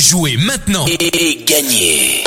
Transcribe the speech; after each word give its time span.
Jouez 0.00 0.38
maintenant 0.38 0.86
et, 0.86 1.44
gagnez. 1.44 2.24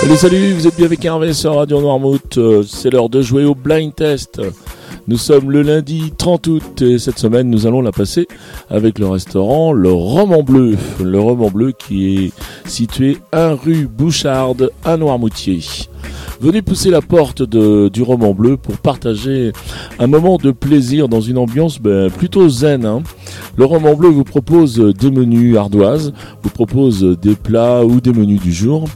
Salut, 0.00 0.16
salut, 0.16 0.52
vous 0.52 0.68
êtes 0.68 0.76
bien 0.76 0.86
avec 0.86 1.04
Hervé 1.04 1.32
sur 1.32 1.56
Radio 1.56 1.80
Noirmouth. 1.80 2.38
Euh, 2.38 2.62
c'est 2.62 2.90
l'heure 2.90 3.08
de 3.08 3.20
jouer 3.20 3.44
au 3.44 3.56
blind 3.56 3.92
test. 3.92 4.40
Nous 5.08 5.16
sommes 5.16 5.50
le 5.50 5.62
lundi 5.62 6.12
30 6.16 6.46
août 6.46 6.82
et 6.82 7.00
cette 7.00 7.18
semaine 7.18 7.50
nous 7.50 7.66
allons 7.66 7.82
la 7.82 7.90
passer 7.90 8.28
avec 8.70 9.00
le 9.00 9.08
restaurant 9.08 9.72
Le 9.72 9.90
Roman 9.90 10.44
Bleu. 10.44 10.78
Le 11.02 11.18
Roman 11.18 11.50
Bleu 11.50 11.72
qui 11.72 12.16
est 12.16 12.32
situé 12.64 13.18
1 13.32 13.54
rue 13.54 13.88
Boucharde 13.88 14.70
à 14.84 14.96
Noirmoutier. 14.96 15.62
Venez 16.40 16.62
pousser 16.62 16.90
la 16.90 17.00
porte 17.00 17.42
de, 17.42 17.88
du 17.88 18.02
roman 18.02 18.34
bleu 18.34 18.56
pour 18.56 18.76
partager 18.76 19.52
un 19.98 20.06
moment 20.06 20.36
de 20.36 20.50
plaisir 20.50 21.08
dans 21.08 21.20
une 21.20 21.38
ambiance 21.38 21.80
ben, 21.80 22.10
plutôt 22.10 22.48
zen. 22.48 22.84
Hein. 22.84 23.02
Le 23.56 23.64
roman 23.64 23.94
bleu 23.94 24.08
vous 24.08 24.24
propose 24.24 24.78
des 24.78 25.10
menus 25.10 25.56
ardoises, 25.56 26.12
vous 26.42 26.50
propose 26.50 27.16
des 27.20 27.36
plats 27.36 27.84
ou 27.84 28.00
des 28.00 28.12
menus 28.12 28.40
du 28.40 28.52
jour 28.52 28.86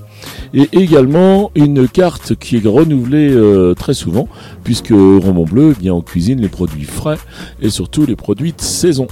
et 0.55 0.69
également 0.73 1.51
une 1.55 1.89
carte 1.89 2.35
qui 2.35 2.57
est 2.57 2.67
renouvelée 2.67 3.31
euh, 3.31 3.75
très 3.75 3.95
souvent 3.95 4.29
puisque 4.65 4.91
Roman 4.91 5.45
Bleu 5.45 5.75
eh 5.77 5.81
bien 5.81 5.95
en 5.95 6.01
cuisine 6.01 6.41
les 6.41 6.49
produits 6.49 6.85
frais 6.85 7.19
et 7.61 7.71
surtout 7.71 8.07
les 8.07 8.17
produits 8.17 8.53
de 8.53 8.61
saison. 8.61 9.07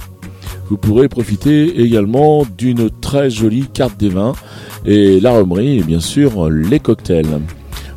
Vous 0.69 0.77
pourrez 0.77 1.07
profiter 1.07 1.79
également 1.79 2.45
d'une 2.57 2.89
très 2.89 3.29
jolie 3.29 3.67
carte 3.71 3.97
des 3.97 4.09
vins 4.09 4.33
et 4.85 5.19
l'arômerie 5.19 5.79
et 5.79 5.83
bien 5.83 6.01
sûr 6.01 6.49
les 6.49 6.79
cocktails. 6.79 7.39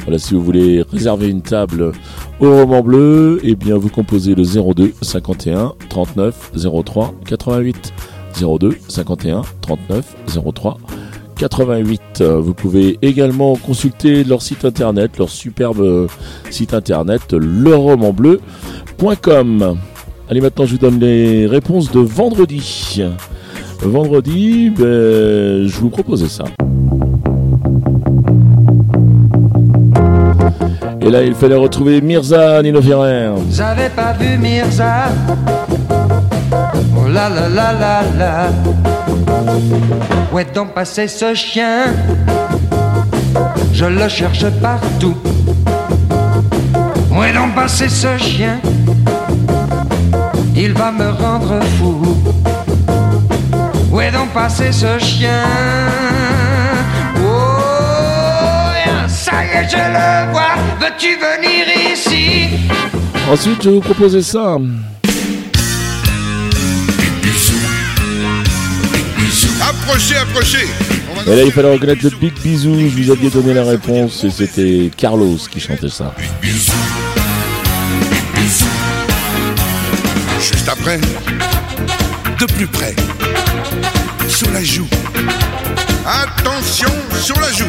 Voilà, 0.04 0.18
si 0.18 0.34
vous 0.34 0.42
voulez 0.42 0.82
réserver 0.82 1.28
une 1.28 1.42
table 1.42 1.92
au 2.40 2.56
roman 2.56 2.82
bleu, 2.82 3.38
eh 3.42 3.54
bien 3.54 3.76
vous 3.76 3.90
composez 3.90 4.34
le 4.34 4.44
02 4.44 4.94
51 5.02 5.74
39 5.88 6.52
03 6.84 7.14
88. 7.26 7.92
02 8.40 8.76
51 8.88 9.42
39 9.60 10.16
03 10.54 10.78
88. 11.36 12.22
Vous 12.22 12.54
pouvez 12.54 12.98
également 13.02 13.54
consulter 13.56 14.24
leur 14.24 14.40
site 14.42 14.64
internet, 14.64 15.18
leur 15.18 15.30
superbe 15.30 16.08
site 16.50 16.74
internet, 16.74 17.32
leromanbleu.com. 17.32 19.78
Allez, 20.28 20.40
maintenant 20.40 20.66
je 20.66 20.72
vous 20.72 20.78
donne 20.78 20.98
les 21.00 21.46
réponses 21.46 21.90
de 21.90 22.00
vendredi. 22.00 23.02
Vendredi, 23.80 24.70
ben, 24.70 25.66
je 25.66 25.80
vous 25.80 25.90
proposais 25.90 26.28
ça. 26.28 26.44
Et 31.00 31.10
là, 31.10 31.22
il 31.22 31.34
fallait 31.34 31.56
retrouver 31.56 32.00
Mirza 32.00 32.62
Nino 32.62 32.80
Ferrer. 32.82 33.30
J'avais 33.50 33.88
pas 33.88 34.12
vu 34.12 34.36
Mirza. 34.36 35.08
Oh 36.96 37.08
là 37.08 37.28
là 37.28 37.48
là 37.48 37.72
là 37.72 38.02
là. 38.18 38.48
Où 40.32 40.38
est 40.38 40.54
donc 40.54 40.72
passé 40.74 41.08
ce 41.08 41.34
chien? 41.34 41.86
Je 43.72 43.86
le 43.86 44.08
cherche 44.08 44.44
partout. 44.62 45.16
Où 47.10 47.22
est 47.22 47.32
donc 47.32 47.54
passé 47.54 47.88
ce 47.88 48.16
chien? 48.18 48.60
Il 50.54 50.72
va 50.74 50.92
me 50.92 51.10
rendre 51.10 51.58
fou. 51.78 52.16
Où 53.90 54.00
est 54.00 54.12
donc 54.12 54.28
passé 54.30 54.70
ce 54.72 54.98
chien? 54.98 55.44
Je 59.70 59.76
le 59.76 60.32
vois. 60.32 60.54
Veux-tu 60.80 61.16
venir 61.16 61.92
ici? 61.92 62.48
Ensuite, 63.30 63.62
je 63.62 63.68
vais 63.68 63.76
vous 63.76 63.80
proposer 63.80 64.22
ça. 64.22 64.56
Approchez, 69.62 70.16
approchez 70.16 70.66
Et 71.26 71.36
là, 71.36 71.42
il 71.44 71.52
fallait 71.52 71.72
reconnaître 71.72 72.02
le 72.02 72.10
Big 72.10 72.32
Bisou. 72.42 72.74
Je 72.74 73.02
vous 73.02 73.10
aviez 73.10 73.30
donné 73.30 73.54
la 73.54 73.64
réponse 73.64 74.24
et 74.24 74.30
c'était 74.30 74.90
Carlos 74.96 75.36
qui 75.50 75.60
chantait 75.60 75.88
ça. 75.88 76.14
Juste 80.40 80.68
après, 80.68 80.98
de 82.40 82.46
plus 82.46 82.66
près, 82.66 82.96
sur 84.28 84.50
la 84.50 84.64
joue. 84.64 84.88
Attention 86.06 86.88
sur 87.20 87.38
la 87.38 87.52
joue. 87.52 87.66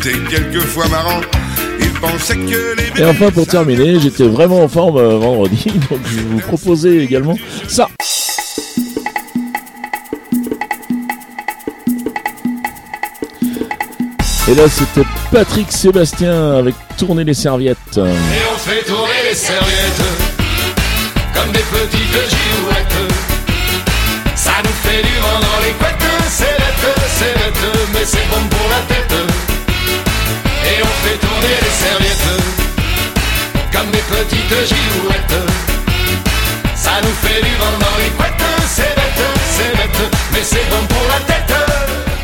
Quelquefois 0.00 0.88
marrants. 0.88 1.20
Ils 1.78 1.90
pensaient 1.92 2.36
que 2.36 2.76
les 2.76 3.00
Et 3.00 3.04
enfin, 3.04 3.30
pour 3.30 3.46
terminer, 3.46 4.00
j'étais 4.00 4.26
vraiment 4.26 4.62
en 4.62 4.68
forme 4.68 4.96
euh, 4.96 5.18
vendredi, 5.18 5.64
donc 5.90 6.00
je 6.06 6.20
vous 6.20 6.38
proposais 6.38 6.98
également 6.98 7.36
ça. 7.68 7.88
Et 14.48 14.54
là, 14.54 14.64
c'était 14.68 15.06
Patrick 15.30 15.70
Sébastien 15.70 16.56
avec 16.56 16.74
Tourner 16.98 17.22
les 17.24 17.34
serviettes. 17.34 17.78
Et 17.96 18.00
on 18.00 18.58
fait 18.58 18.84
tourner 18.84 19.12
les 19.28 19.34
serviettes 19.34 20.02
comme 21.34 21.52
des 21.52 21.60
petites 21.60 22.30
girouettes. 22.30 23.09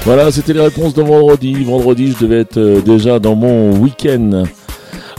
Voilà, 0.05 0.31
c'était 0.31 0.53
les 0.53 0.61
réponses 0.61 0.95
de 0.95 1.03
vendredi. 1.03 1.65
Vendredi, 1.65 2.13
je 2.13 2.25
devais 2.25 2.41
être 2.41 2.59
euh, 2.59 2.81
déjà 2.81 3.19
dans 3.19 3.35
mon 3.35 3.73
week-end. 3.79 4.45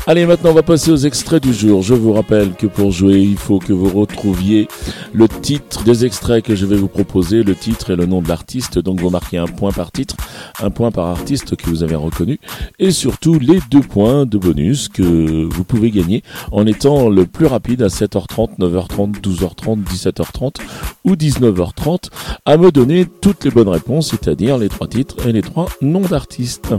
Allez, 0.10 0.26
maintenant 0.26 0.52
on 0.52 0.54
va 0.54 0.64
passer 0.64 0.90
aux 0.90 0.96
extraits 0.96 1.44
du 1.44 1.54
jour. 1.54 1.82
Je 1.82 1.94
vous 1.94 2.14
rappelle 2.14 2.54
que 2.54 2.66
pour 2.66 2.92
jouer, 2.92 3.20
il 3.20 3.36
faut 3.36 3.60
que 3.60 3.74
vous 3.74 3.90
retrouviez 3.90 4.70
le 5.12 5.28
titre 5.28 5.84
des 5.84 6.06
extraits 6.06 6.46
que 6.46 6.56
je 6.56 6.66
vais 6.66 6.78
vous 6.78 6.88
proposer, 6.88 7.44
le 7.44 7.54
titre 7.56 7.90
et 7.90 7.98
le 7.98 8.06
nom 8.06 8.22
de 8.22 8.30
l'artiste. 8.30 8.80
Donc 8.80 9.02
vous 9.02 9.10
marquez 9.10 9.38
un 9.38 9.48
point 9.48 9.74
par 9.74 9.92
titre, 9.92 10.16
un 10.62 10.70
point 10.70 10.92
par 10.92 11.08
artiste 11.08 11.58
que 11.58 11.70
vous 11.70 11.84
avez 11.84 11.96
reconnu, 11.96 12.40
et 12.80 12.92
surtout 12.92 13.38
les 13.38 13.60
deux 13.70 13.82
points 13.82 14.26
de 14.26 14.38
bonus 14.38 14.88
que 14.88 15.44
vous 15.44 15.66
pouvez 15.66 15.92
gagner 15.92 16.24
en 16.54 16.66
étant 16.66 17.10
le 17.10 17.26
plus 17.26 17.46
rapide 17.46 17.82
à 17.82 17.88
7h30, 17.88 18.60
9h30, 18.60 19.20
12h30, 19.20 19.84
17h30 19.84 20.62
ou 21.04 21.16
19h30 21.16 22.12
à 22.46 22.56
me 22.56 22.72
donner 22.72 23.06
toutes 23.20 23.44
les 23.44 23.52
bonnes 23.52 23.68
réponses, 23.68 24.12
c'est-à-dire 24.12 24.58
les 24.58 24.70
trois 24.70 24.88
titres 24.88 25.28
et 25.28 25.34
les 25.34 25.42
trois 25.42 25.68
noms 25.82 26.00
d'artistes. 26.00 26.74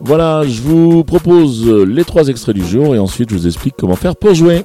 Voilà, 0.00 0.42
je 0.46 0.60
vous 0.60 1.04
propose 1.04 1.68
les 1.68 2.04
trois 2.04 2.28
extraits 2.28 2.54
du 2.54 2.64
jour 2.64 2.94
et 2.94 2.98
ensuite 2.98 3.30
je 3.30 3.34
vous 3.34 3.46
explique 3.46 3.74
comment 3.78 3.96
faire 3.96 4.14
pour 4.14 4.34
jouer. 4.34 4.64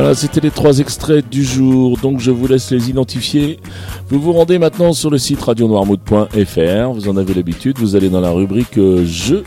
Voilà, 0.00 0.14
c'était 0.14 0.38
les 0.38 0.52
trois 0.52 0.78
extraits 0.78 1.28
du 1.28 1.42
jour, 1.42 1.98
donc 1.98 2.20
je 2.20 2.30
vous 2.30 2.46
laisse 2.46 2.70
les 2.70 2.88
identifier. 2.88 3.58
Vous 4.08 4.20
vous 4.20 4.32
rendez 4.32 4.56
maintenant 4.56 4.92
sur 4.92 5.10
le 5.10 5.18
site 5.18 5.42
radionoirmouth.fr, 5.42 6.92
vous 6.92 7.08
en 7.08 7.16
avez 7.16 7.34
l'habitude, 7.34 7.80
vous 7.80 7.96
allez 7.96 8.08
dans 8.08 8.20
la 8.20 8.30
rubrique 8.30 8.78
euh, 8.78 9.04
jeux, 9.04 9.42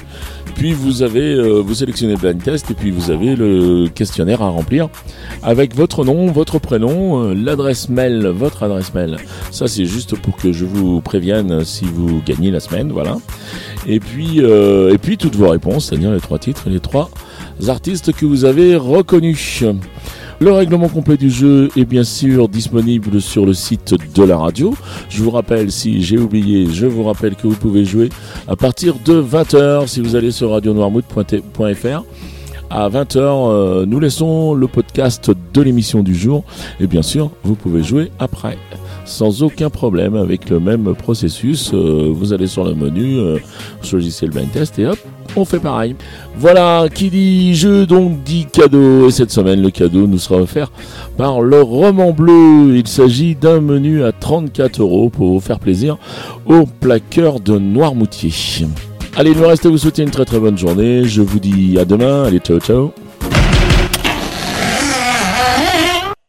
puis 0.56 0.74
vous 0.74 1.03
avez, 1.03 1.36
euh, 1.36 1.62
vous 1.62 1.75
sélectionnez 1.75 2.15
le 2.15 2.19
blind 2.19 2.44
test 2.44 2.69
et 2.69 2.74
puis 2.74 2.92
vous 2.92 3.12
avez 3.12 3.38
le 3.38 3.88
questionnaire 3.88 4.42
à 4.42 4.50
remplir 4.50 4.89
avec 5.42 5.74
votre 5.74 6.03
nom, 6.03 6.30
votre 6.33 6.59
prénom, 6.59 7.24
euh, 7.24 7.33
l'adresse 7.33 7.88
mail, 7.88 8.27
votre 8.27 8.63
adresse 8.63 8.94
mail. 8.94 9.19
Ça 9.51 9.69
c'est 9.69 9.86
juste 9.86 10.19
pour 10.19 10.36
que 10.36 10.51
je 10.51 10.65
vous 10.65 11.00
prévienne 11.00 11.63
si 11.63 11.86
vous 11.86 12.21
gagnez 12.25 12.51
la 12.51 12.59
semaine, 12.59 12.92
voilà. 12.92 13.19
Et 13.88 14.01
puis, 14.01 14.39
et 14.39 14.98
puis 15.01 15.18
toutes 15.18 15.38
vos 15.38 15.48
réponses, 15.48 15.86
c'est-à-dire 15.86 16.12
les 16.12 16.19
trois 16.19 16.39
titres 16.39 16.68
et 16.68 16.69
les 16.69 16.81
trois 16.81 17.09
artistes 17.69 18.12
que 18.12 18.25
vous 18.25 18.44
avez 18.44 18.75
reconnus. 18.75 19.63
Le 20.41 20.51
règlement 20.51 20.89
complet 20.89 21.17
du 21.17 21.29
jeu 21.29 21.69
est 21.77 21.85
bien 21.85 22.03
sûr 22.03 22.49
disponible 22.49 23.21
sur 23.21 23.45
le 23.45 23.53
site 23.53 23.93
de 24.15 24.23
la 24.23 24.38
radio. 24.38 24.73
Je 25.07 25.21
vous 25.21 25.29
rappelle, 25.29 25.71
si 25.71 26.01
j'ai 26.01 26.17
oublié, 26.17 26.65
je 26.65 26.88
vous 26.88 27.03
rappelle 27.03 27.35
que 27.35 27.45
vous 27.45 27.55
pouvez 27.55 27.85
jouer 27.85 28.09
à 28.47 28.55
partir 28.55 28.95
de 29.05 29.21
20h 29.21 29.85
si 29.85 30.01
vous 30.01 30.15
allez 30.15 30.31
sur 30.31 30.49
radionoirmout.fr. 30.49 32.03
À 32.71 32.89
20h, 32.89 33.17
euh, 33.19 33.85
nous 33.85 33.99
laissons 33.99 34.55
le 34.55 34.67
podcast 34.67 35.29
de 35.53 35.61
l'émission 35.61 36.01
du 36.01 36.15
jour 36.15 36.43
et 36.79 36.88
bien 36.88 37.03
sûr, 37.03 37.29
vous 37.43 37.53
pouvez 37.53 37.83
jouer 37.83 38.11
après 38.17 38.57
sans 39.05 39.43
aucun 39.43 39.69
problème 39.69 40.15
avec 40.15 40.49
le 40.49 40.59
même 40.59 40.95
processus. 40.95 41.71
Euh, 41.73 42.11
vous 42.11 42.33
allez 42.33 42.47
sur 42.47 42.63
le 42.63 42.73
menu, 42.73 43.19
euh, 43.19 43.38
choisissez 43.83 44.25
le 44.25 44.31
blind 44.31 44.51
test 44.51 44.79
et 44.79 44.88
hop, 44.88 44.97
on 45.36 45.45
fait 45.45 45.60
pareil. 45.60 45.95
Voilà, 46.38 46.88
qui 46.94 47.10
dit 47.10 47.56
jeu 47.56 47.86
donc 47.86 48.24
dit 48.24 48.48
cadeau. 48.51 49.07
Et 49.07 49.12
cette 49.12 49.31
semaine, 49.31 49.62
le 49.62 49.69
cadeau 49.69 50.07
nous 50.07 50.18
sera 50.18 50.42
offert 50.42 50.72
par 51.18 51.42
le 51.42 51.62
roman 51.62 52.12
bleu. 52.12 52.75
Il 52.75 52.88
s'agit 52.88 53.36
d'un 53.36 53.62
menu 53.62 54.04
à 54.04 54.12
34 54.12 54.81
euros 54.81 55.10
pour 55.10 55.33
vous 55.33 55.39
faire 55.39 55.60
plaisir 55.60 55.98
au 56.45 56.66
plaqueur 56.66 57.39
de 57.39 57.57
Noirmoutier. 57.57 58.31
Allez, 59.16 59.31
il 59.31 59.38
nous 59.38 59.48
reste 59.48 59.66
à 59.66 59.69
vous 59.69 59.78
souhaiter 59.78 60.04
une 60.04 60.12
très 60.12 60.25
très 60.25 60.39
bonne 60.39 60.57
journée. 60.57 61.04
Je 61.06 61.22
vous 61.22 61.39
dis 61.39 61.77
à 61.80 61.86
demain. 61.86 62.24
Allez, 62.24 62.39
ciao 62.39 62.60
ciao. 62.60 62.92